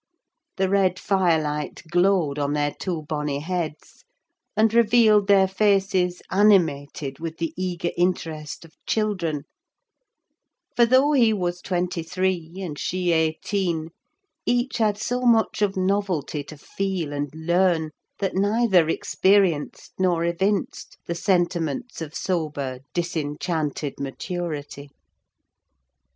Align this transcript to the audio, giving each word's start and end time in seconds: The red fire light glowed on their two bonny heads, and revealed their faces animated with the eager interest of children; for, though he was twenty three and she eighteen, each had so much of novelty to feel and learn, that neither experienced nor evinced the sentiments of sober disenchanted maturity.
The 0.57 0.67
red 0.67 0.97
fire 0.97 1.39
light 1.39 1.83
glowed 1.91 2.39
on 2.39 2.53
their 2.53 2.71
two 2.73 3.03
bonny 3.03 3.37
heads, 3.39 4.03
and 4.57 4.73
revealed 4.73 5.27
their 5.27 5.47
faces 5.47 6.23
animated 6.31 7.19
with 7.19 7.37
the 7.37 7.53
eager 7.55 7.91
interest 7.95 8.65
of 8.65 8.73
children; 8.87 9.43
for, 10.75 10.87
though 10.87 11.11
he 11.11 11.33
was 11.33 11.61
twenty 11.61 12.01
three 12.01 12.51
and 12.61 12.79
she 12.79 13.11
eighteen, 13.11 13.89
each 14.43 14.79
had 14.79 14.97
so 14.97 15.21
much 15.21 15.61
of 15.61 15.77
novelty 15.77 16.43
to 16.45 16.57
feel 16.57 17.13
and 17.13 17.29
learn, 17.35 17.91
that 18.17 18.33
neither 18.33 18.89
experienced 18.89 19.93
nor 19.99 20.25
evinced 20.25 20.97
the 21.05 21.13
sentiments 21.13 22.01
of 22.01 22.15
sober 22.15 22.79
disenchanted 22.95 23.99
maturity. 23.99 24.89